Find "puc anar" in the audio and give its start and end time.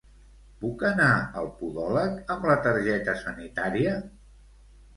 0.61-1.09